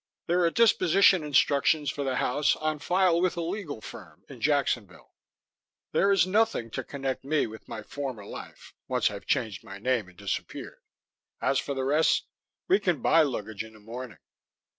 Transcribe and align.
"There 0.25 0.43
are 0.43 0.49
disposition 0.49 1.23
instructions 1.23 1.91
for 1.91 2.03
the 2.03 2.15
house 2.15 2.55
on 2.55 2.79
file 2.79 3.21
with 3.21 3.37
a 3.37 3.41
legal 3.41 3.81
firm 3.81 4.25
in 4.27 4.41
Jacksonville. 4.41 5.13
There 5.91 6.11
is 6.11 6.25
nothing 6.25 6.71
to 6.71 6.83
connect 6.83 7.23
me 7.23 7.45
with 7.45 7.67
my 7.67 7.83
former 7.83 8.25
life, 8.25 8.73
once 8.87 9.11
I've 9.11 9.27
changed 9.27 9.63
my 9.63 9.77
name 9.77 10.07
and 10.09 10.17
disappeared. 10.17 10.81
As 11.39 11.59
for 11.59 11.75
the 11.75 11.83
rest 11.85 12.25
we 12.67 12.79
can 12.79 13.03
buy 13.03 13.21
luggage 13.21 13.63
in 13.63 13.73
the 13.73 13.79
morning. 13.79 14.17